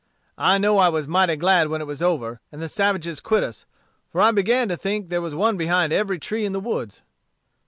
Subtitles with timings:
[0.39, 3.67] I know I was mighty glad when it was over, and the savages quit us,
[4.09, 7.03] for I began to think there was one behind every tree in the woods."